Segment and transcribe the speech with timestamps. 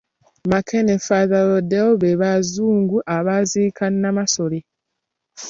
[0.49, 4.59] Mackay ne Father Lourdel be Bazungu abaaziika Namasole.